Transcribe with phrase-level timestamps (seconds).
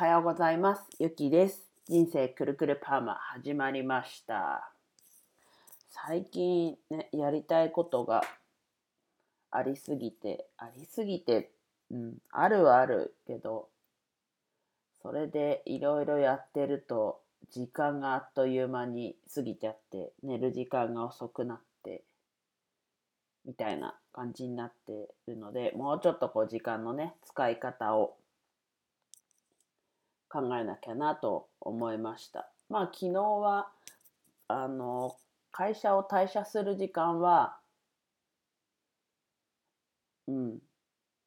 [0.00, 0.88] はようございます。
[0.98, 1.60] ゆきです。
[1.86, 4.72] 人生くるくるパーマ始まりました。
[5.90, 8.22] 最近ね、やりたいことが
[9.50, 11.50] ありすぎて、ありすぎて、
[11.90, 13.68] うん、あるはあるけど、
[15.02, 17.20] それでいろいろやってると、
[17.50, 22.04] 時間があっという間に過ぎちゃって、寝る時間が遅くなって、
[23.44, 28.16] みたいな感じになってるので、もうちょっとこう時間のね、使い方を
[30.30, 32.48] 考えなきゃなと思いました。
[32.68, 33.68] まあ昨日は
[34.48, 35.16] あの
[35.52, 37.58] 会社を退社する時間は
[40.28, 40.58] うん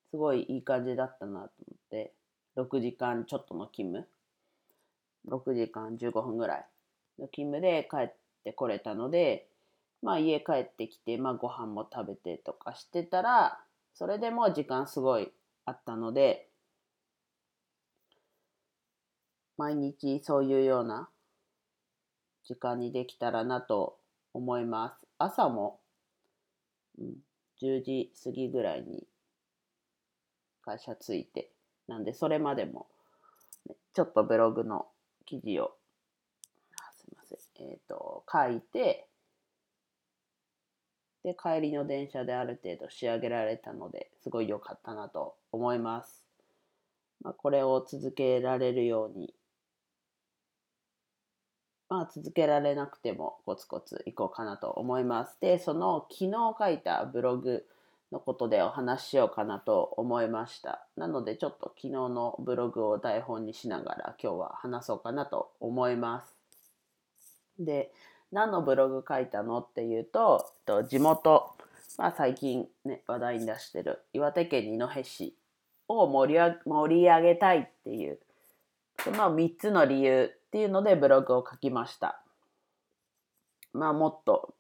[0.10, 2.14] すごいいい感じだったなと思って
[2.56, 4.08] 6時間ちょっとの勤務
[5.28, 6.66] 6時間15分ぐらい
[7.20, 9.48] の勤務で帰ってこれたので
[10.02, 13.60] まあ家帰ってきて、まあ、ご飯も食べてとかしてたら
[13.94, 15.32] それでもう時間すごい
[15.66, 16.48] あったので
[19.58, 21.10] 毎日そういうような
[22.44, 23.98] 時間にできたらなと
[24.34, 25.08] 思います。
[25.18, 25.80] 朝も、
[26.98, 27.14] うん、
[27.62, 29.08] 10時過ぎぐらいに
[30.64, 31.52] 会社着いて、
[31.88, 32.88] なんでそれまでも、
[33.68, 34.88] ね、ちょっとブログの
[35.26, 35.72] 記事を、
[36.96, 39.08] すいません、えっ、と、書いて、
[41.24, 46.24] で、帰りの電車である程度仕上げられたので、すごい良かったなと思います。
[47.22, 49.34] まあ、これを続けられるように、
[51.94, 55.38] まあ、続けられなくてもコツコツいこうかなと思います。
[55.40, 57.68] で、その昨日書いたブログ
[58.12, 60.88] のことでお話ししようかなと思いました。
[60.98, 66.36] なので、ちょっと昨日のブログを台本にしながら今日は話そうかなと思います。
[67.60, 67.94] で、
[68.32, 70.52] 何のブログ書いたのっていうと、
[70.90, 71.52] 地元、
[72.00, 75.36] まあ、最近ね、話題に出してる岩手県二戸市
[75.88, 76.34] を盛
[76.90, 78.18] り上げたいっていう
[79.00, 82.22] その3つの理由っていうのでブログを書きました。
[83.74, 84.54] まあもっと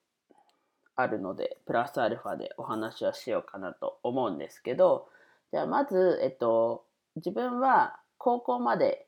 [0.95, 5.09] あるのでプラスアルファでお話をしようかなと思うんですけど。
[5.53, 6.83] じゃあまずえっと
[7.15, 9.05] 自分は高校まで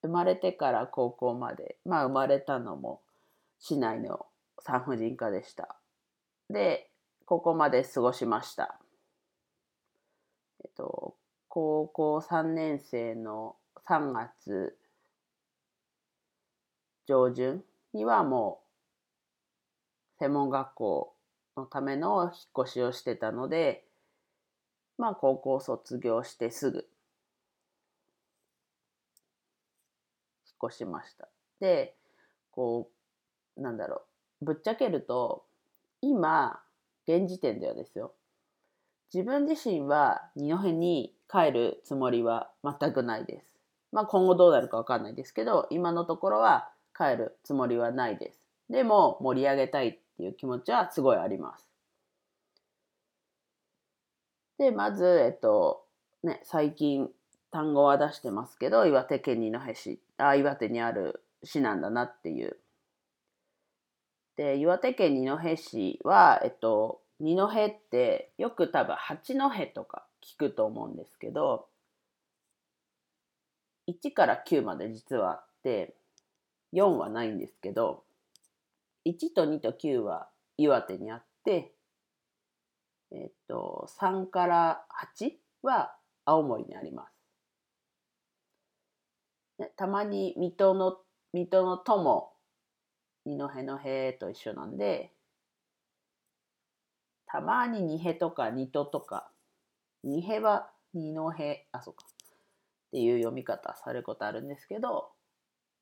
[0.00, 3.02] 生まれてから高校までまあ生まれたのも
[3.58, 4.24] 市内の
[4.58, 5.76] 産婦人科でした。
[6.48, 6.88] で
[7.26, 8.80] 高校まで過ごしました。
[10.64, 11.14] えっと
[11.48, 13.54] 高校3年生の
[13.86, 14.76] 3月
[17.06, 18.60] 上旬にはも
[20.16, 21.14] う専門学校
[21.56, 23.84] のための引っ越しをしてたので
[24.98, 26.78] まあ高校卒業してすぐ
[30.46, 31.28] 引っ越しました。
[31.58, 31.96] で
[32.50, 32.90] こ
[33.56, 34.02] うなんだろ
[34.42, 35.44] うぶっちゃけると
[36.02, 36.60] 今
[37.08, 38.12] 現時点ではですよ
[39.12, 43.49] 自分自身は二戸に帰るつもりは全くないです。
[43.92, 48.38] まあ今後どうなるかわかんないですけど、今のところは帰るつもりはないです。
[48.68, 51.66] でも盛り上げたいっていう気持ちはすごいあります。
[54.58, 55.86] で、まず、えっと、
[56.22, 57.10] ね、最近
[57.50, 62.58] 単語は出してますけど、岩手県二戸市、あ、岩手にある市なんだなっていう。
[64.36, 71.66] で、岩手県二戸市は、えっと、二戸ってよく多分八戸とか聞くと思うんですけど
[73.90, 75.94] 1から9まで実はあって
[76.72, 78.04] 4はないんですけど
[79.06, 81.72] 1と2と9は岩手にあって
[83.10, 84.84] えっと3から
[85.18, 87.12] 8は青森にあります。
[89.76, 90.96] たまに水戸の
[91.32, 92.32] 水戸の「と」も
[93.26, 95.12] 二戸の「へ」と一緒なんで
[97.32, 99.30] たまに二戸とか二戸とか、
[100.02, 101.30] 二戸は二戸、
[101.70, 102.04] あ、そうか。
[102.90, 105.10] っていう読み方されることあるんですけど、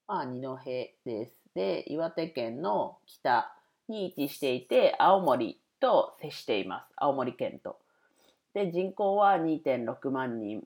[0.06, 0.58] まあ二戸
[1.04, 1.40] です。
[1.54, 3.50] で、岩手県の北
[3.88, 6.92] に位置していて、青森と接しています。
[6.96, 7.78] 青森県と。
[8.52, 10.62] で、人口は2.6万人。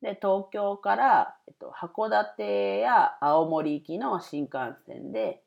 [0.00, 5.42] で、東京から、えっと、函館や青森行きの新幹線で、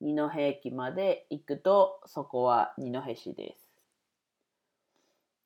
[0.00, 3.68] 二戸駅まで行くと、そこは二戸市です。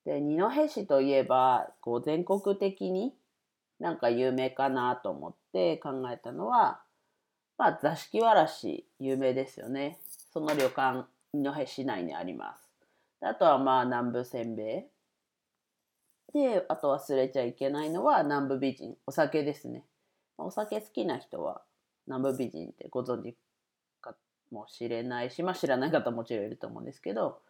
[0.05, 3.15] で二戸市といえばこう全国的に
[3.83, 6.81] なんか有名かなと思って考えたのは、
[7.59, 9.99] まあ、座敷わらし有名ですよね。
[10.33, 12.63] その旅館二戸市内にあります。
[13.21, 14.89] あとはまあ南部せんべ
[16.33, 16.39] い。
[16.39, 18.95] であと忘れちゃいけないのは南部美人。
[19.05, 19.85] お酒ですね。
[20.39, 21.63] お酒好きな人は
[22.07, 23.37] 南部美人ってご存知
[24.01, 24.15] か
[24.53, 27.41] もしれないし、まあ、知らない方もちろんいると思うんですけど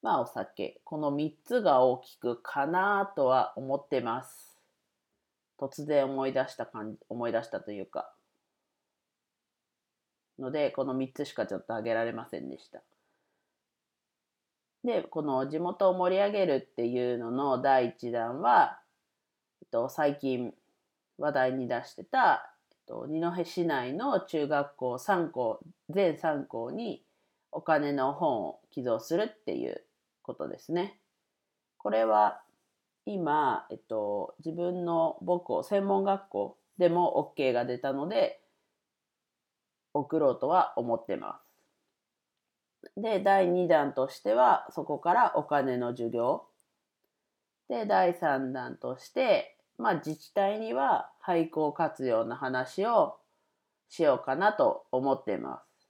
[0.00, 0.80] まあお酒。
[0.84, 4.47] この3つが大きくかなとは思ってます。
[5.58, 8.12] 突然思い出した感じ、思い出したというか、
[10.38, 12.82] ので、この3つしかちょっと挙げられませんでした。
[14.84, 18.80] で、この地元を盛り上げるっていうのの第1弾は、
[19.60, 20.54] えっと、最近
[21.18, 25.60] 話題に出してた、えっと、二戸市内の中学校3校、
[25.90, 27.02] 全3校に
[27.50, 29.82] お金の本を寄贈するっていう
[30.22, 31.00] ことですね。
[31.76, 32.42] これは
[33.10, 38.38] 今、えっと、自分の母校、専門学校でも OK が出たので、
[39.94, 41.40] 送ろうとは思ってま
[42.84, 43.00] す。
[43.00, 46.44] で、第2弾としては、そこからお金の授業。
[47.70, 53.16] で、第3弾として、まあ自治体には廃校活用の話を
[53.88, 55.88] しようかなと思ってます。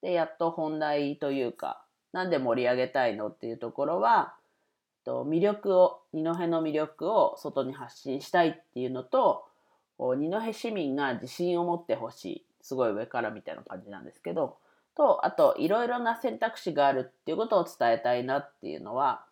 [0.00, 4.37] で、やっと本題というか、なんで盛り上げたいのっていうところは、
[5.08, 9.46] と魅力を二戸の魅力を外に発信したいっていうのと
[9.98, 14.58] 二戸市民が自信を持ってほしいすごい上からみたいな感じなんですけど
[14.94, 19.24] とあといろいろな選択肢があるっていうことを伝えたいなっていうのは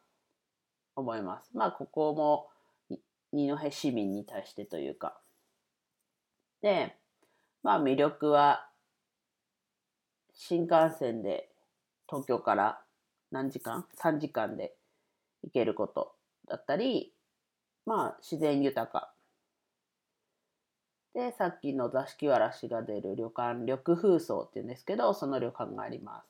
[0.95, 1.51] 思います。
[1.53, 2.49] まあここも
[3.35, 5.19] 二戸市民に対してというか。
[6.63, 6.97] で
[7.63, 8.67] まあ魅力は
[10.33, 11.51] 新幹線で
[12.09, 12.81] 東京から
[13.31, 14.73] 何時間 ?3 時間で
[15.47, 16.15] 行けること
[16.47, 17.15] だったり、
[17.87, 19.13] まあ自然豊か。
[21.15, 26.27] で、さっきの座敷わらしが出る旅館、緑風荘っていうんですけど、その旅館があります。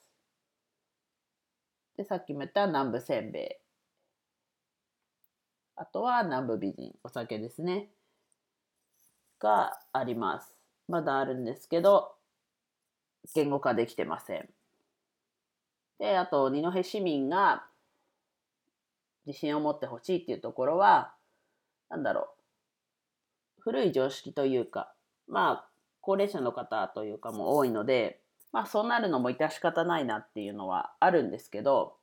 [1.96, 3.66] で、さっきも言った南部せんべい。
[5.74, 7.90] あとは南部美人、お酒ですね。
[9.40, 10.54] があります。
[10.88, 12.14] まだあるんですけど、
[13.34, 14.48] 言語化できてません。
[15.98, 17.66] で、あと、二戸市民が
[19.26, 21.14] 自信を持ってほしいっていうところは、
[21.90, 22.28] なんだろ
[23.58, 23.62] う。
[23.62, 24.92] 古い常識というか、
[25.26, 25.68] まあ、
[26.00, 28.20] 高齢者の方というかも多いので、
[28.52, 31.96] まあ、そうなるのも致し方ないなっていうのはあるんですけど、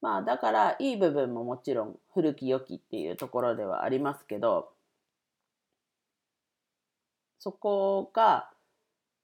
[0.00, 4.72] まあ、だから、いい部分ももちろん古き良きっていうところではありますけど、
[7.38, 8.50] そこが、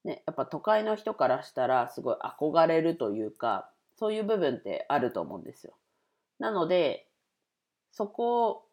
[0.05, 5.75] ね、やっぱ都会の人からしたらすごい憧れるというか、そういう部分ってあると思うんですよ。
[6.39, 7.06] なので、
[7.97, 8.67] そこ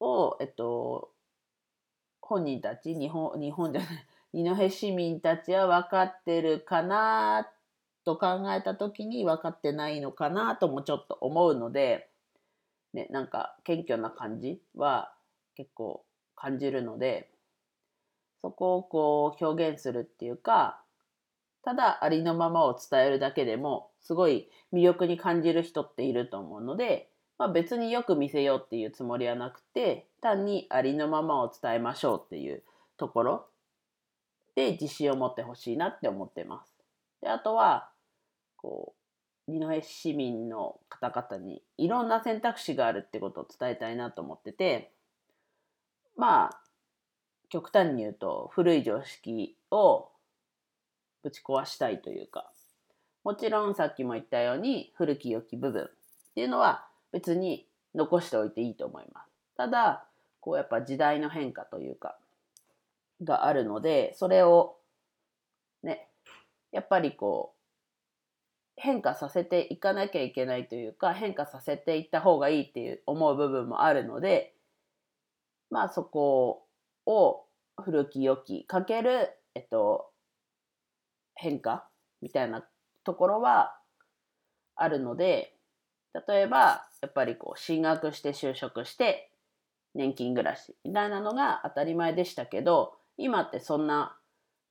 [0.00, 1.12] を、えっと、
[2.20, 7.48] 本人たち、日本、日本じゃない、二戸市民たちは分かってるかな
[8.04, 12.08] と考えた時に分かってないのかなともちょっと思うので、
[12.94, 15.12] ね、なんか謙虚な感じは
[15.54, 16.04] 結構
[16.34, 17.30] 感じるので、
[18.42, 20.82] そこをこう表現するっていうか、
[21.62, 27.06] ただありのままを伝えるだけでもすごい魅力に感じる人っていると思うので、
[27.40, 32.62] まあ、別によく見せようっていうつもりはなくて単にありのままを伝えましょうっていう
[32.98, 33.46] ところ
[34.54, 36.70] で自信を持ってほしいなって思ってます。
[37.22, 37.88] であとは
[38.58, 38.94] こ
[39.48, 44.92] う二戸市民の方々にいろんな選択肢があるってことを伝えたいなと思ってて
[46.18, 46.60] まあ
[47.48, 50.10] 極端に言うと古い常識を
[51.22, 52.52] ぶち壊したいというか
[53.24, 55.88] もちろんさっきも言ったように古き良き部分っ
[56.34, 59.30] ていうのは別に残しておいていいと思います。
[59.56, 60.06] ただ、
[60.40, 62.16] こうやっぱ時代の変化というか、
[63.22, 64.76] があるので、それを
[65.82, 66.08] ね、
[66.72, 67.60] やっぱりこう、
[68.76, 74.54] 変化させていかなきゃいけないというか、変化させていった方がいいっていう思う部分もあるので、
[75.70, 76.66] まあそこ
[77.06, 77.44] を
[77.78, 80.10] 古き良きかける、えっと、
[81.34, 81.88] 変化
[82.22, 82.66] みたいな
[83.04, 83.76] ところは
[84.76, 85.54] あるので、
[86.14, 89.30] 例えば、やっぱりこう、進学して就職して、
[89.94, 94.16] 年金暮らしみたいなのが当たり前でしたけど、今ってそんな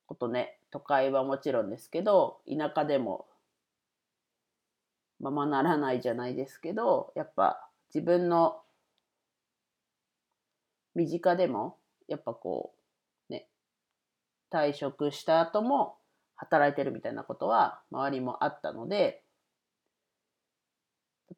[0.05, 3.27] ことね、都会はもちろんですけど、田舎でも
[5.19, 8.61] ままならないじゃないですけど、やっぱ自分の
[10.95, 11.77] 身近でも、
[12.07, 12.73] やっぱこ
[13.29, 13.47] う、ね、
[14.51, 15.97] 退職した後も
[16.35, 19.21] 働いてるみたいなことは周りもあったので、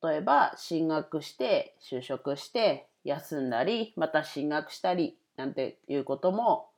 [0.02, 6.70] 例えば進学して就職して休んだりまた進学したりなんていうことも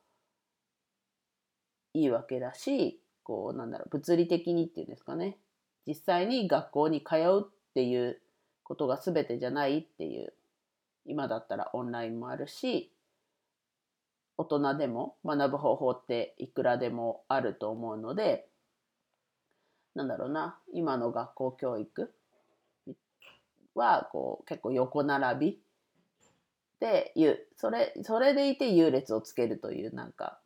[1.93, 5.37] いいわけだしこうなんだろう物理的にっていうんですかね。
[5.85, 8.21] 実際に学校に通うっていう
[8.63, 10.33] ことが全てじゃないっていう
[11.05, 12.91] 今だったらオンラインもあるし
[14.37, 18.47] 大人でも学ぶ方法っていくらでもあると思うので
[19.95, 22.13] なんだろうな今の学校教育
[23.75, 25.63] はこう結構横並び
[26.83, 27.37] で、優。
[27.55, 30.41] それ、それでいて優劣をつけるという、なんか、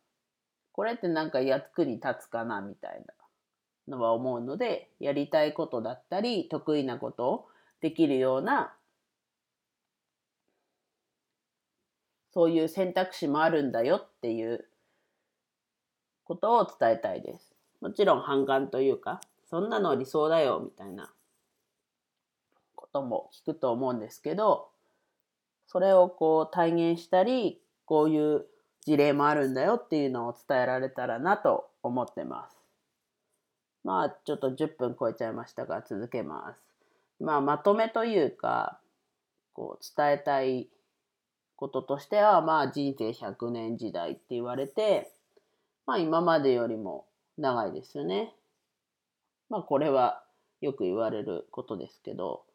[0.70, 3.04] これってなんか役に立つかなみたい
[3.88, 7.48] なのは思うので、やりたいことだったり、得意なことを
[7.80, 8.72] できるような、
[12.32, 14.68] そういう選択肢もあるんだよっていう
[16.22, 17.52] ことを伝えたいです。
[17.80, 19.20] もちろん反感というか、
[19.50, 21.12] そんなの理想だよみたいな
[22.92, 24.68] ことも聞くと思うんですけど、
[25.66, 28.46] それをこう体現したり、こういう
[28.84, 32.56] 事例もあるんだよっていうのを伝えられたらなと思ってます。
[33.84, 36.60] まあちょっと10分超えちゃいましたが続けます。
[37.20, 38.78] まあまとめというか、
[39.52, 40.68] こう伝えたい
[41.56, 45.10] こととしては、まあ人生100年時代って言われて、
[45.86, 48.34] まあ今までよりも長いですよね。
[49.50, 50.22] まあこれは
[50.60, 52.47] よく言われることですけど、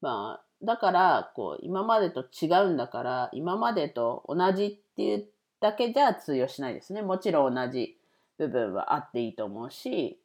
[0.00, 5.28] まあだからこう今までと違うんだから今までと同じっていう
[5.60, 7.02] だけじゃ通用しないですね。
[7.02, 7.96] もちろん同じ
[8.38, 10.18] 部分はあっていいと思うし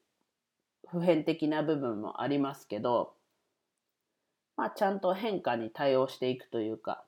[0.90, 3.14] 普遍的な部分もありますけど、
[4.56, 7.04] まあ、ちゃんと変化に対応していくというか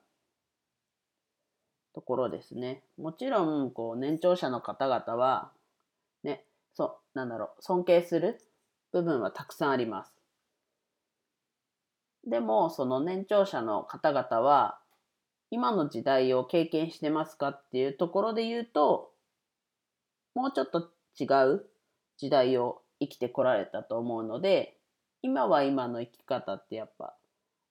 [1.94, 2.82] ところですね。
[2.98, 5.50] もちろんこう年長者の方々は
[6.22, 6.44] ね
[6.74, 8.38] そうなんだろう尊敬する
[8.92, 10.17] 部分はたくさんあります。
[12.28, 14.78] でもその年長者の方々は
[15.50, 19.10] 今の時代を経験してますかっていうところで言うと
[20.34, 21.64] もうちょっと違う
[22.18, 24.76] 時代を生きてこられたと思うので
[25.22, 27.14] 今は今の生き方ってやっぱ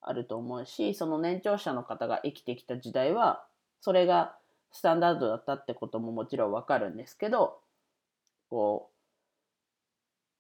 [0.02, 3.46] あると思うしその年長者の方が生きてきた時代は
[3.80, 4.36] それが
[4.72, 7.60] スタンダードだったってことももちろんわかるんですけど
[8.50, 8.98] こう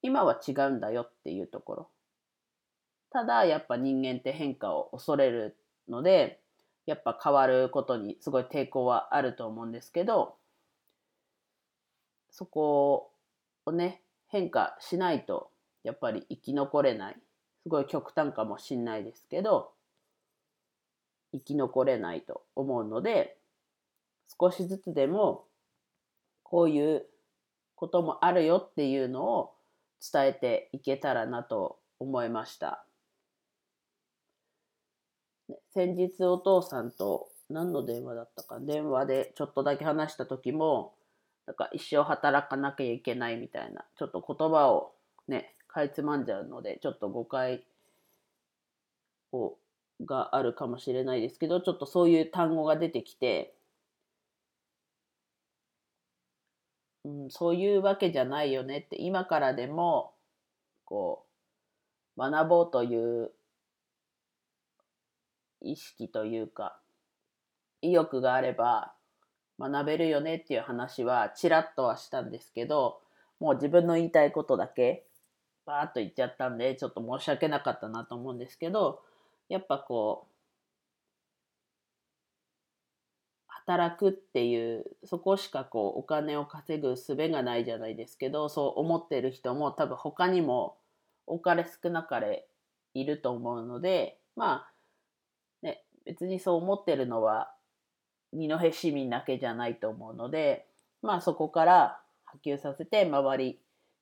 [0.01, 1.89] 今は違うんだよっていうところ。
[3.17, 5.57] ただやっぱ人間って変化を恐れる
[5.89, 6.39] ので
[6.85, 10.35] やっぱ変わることにすごい抵抗はあると思うんですけど
[12.29, 13.09] そこ
[13.65, 15.49] をね変化しないと
[15.83, 17.15] やっぱり生き残れない
[17.63, 19.71] すごい極端かもしんないですけど
[21.33, 23.35] 生き残れないと思うので
[24.39, 25.45] 少しずつでも
[26.43, 27.07] こういう
[27.73, 29.53] こともあるよっていうのを
[30.13, 32.86] 伝えていけたらなと思いました。
[35.77, 40.95] 先日お父さんと何の電話だったか電話でちょっとだけ話した時も
[41.45, 44.93] なんか一生働かなきゃいけないみたいなちょっと言葉を
[45.27, 47.63] ねかいつまんじゃうのでちょっと誤解
[49.31, 49.53] を
[50.03, 53.53] があるかもしれないですけどちょっとそういう単語が出てきて、
[57.05, 60.13] うん、そういうわけじゃないよねって今からでも
[60.85, 61.23] こ
[62.17, 63.29] う学ぼうという
[65.61, 66.79] 意識というか
[67.81, 68.93] 意欲があれば
[69.59, 72.99] 学べるよねっていう話はちらっとはしたんですけど
[73.39, 75.05] もう自分の言いたいことだけ
[75.65, 79.01] バーッと言っちゃったんでちょっと申し訳なかったなと思うんですけど
[79.49, 80.31] やっぱこう
[83.67, 90.77] 働くっていうそこしかこうお金を稼ぐ術がないじゃないですけどそう思ってる人も多分他にも
[91.25, 92.47] 多かれ少なかれ
[92.93, 94.76] いると思うのでまあ
[96.07, 97.51] 別にそう思ってるのは
[98.33, 100.65] 二戸市民だけじゃないと思うので
[101.01, 103.59] まあそこから波及させて周り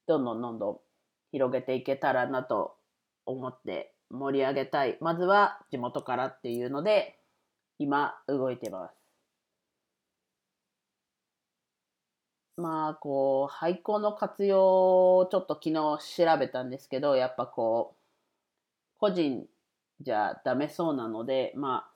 [0.07, 0.77] どんどんどんどん
[1.31, 2.75] 広げていけたらなと
[3.25, 7.17] 思って盛り上げたいまずは地元からっていうので
[7.79, 8.93] 今動いてます。
[12.57, 15.73] まあこう廃校の活用をちょっと昨日
[16.25, 19.45] 調べたんですけどやっぱこう個人
[19.99, 21.94] じゃダメそうなのでまあ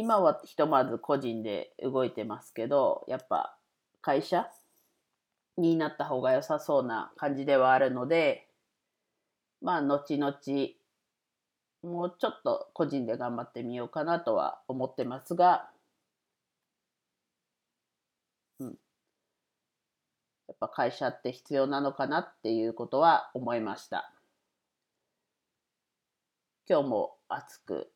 [0.00, 3.54] 今はひとまず個人で動いてますけどやっぱ
[4.00, 4.48] 会社
[5.58, 8.48] になった方が良さそうな感じではあるので
[9.60, 10.32] まあ後々
[11.82, 15.68] もうちょっと個人で頑張ってみようかなとは思ってますが
[18.58, 24.10] うんやっぱ会社って必要なのかなっていうことは思いました。
[26.66, 27.92] 今日も熱く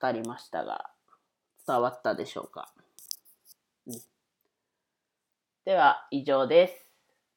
[0.00, 0.90] 語りましたが
[1.66, 2.68] 伝わったでしょうか、
[3.86, 3.94] うん、
[5.64, 6.86] では以上です。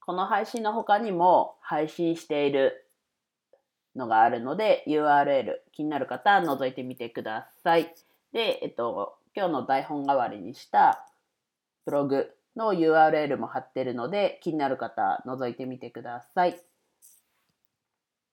[0.01, 2.85] この配信の他にも配信している
[3.95, 7.93] のがあるので URL 気になる方は覗いてみてください。
[8.33, 11.05] で、えっと、今日の台本代わりにした
[11.85, 16.59] ブログの URL も貼ってるので、気になる方、覗いてみてください。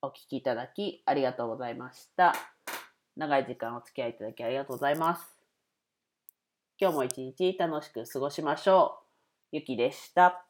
[0.02, 2.55] お聴きいただきありがとうございました。
[3.16, 5.36] 長い時間お付き合いいただきありがとうございます。
[6.78, 8.98] 今日も一日楽しく過ごしましょ
[9.52, 9.56] う。
[9.56, 10.45] ゆきでした。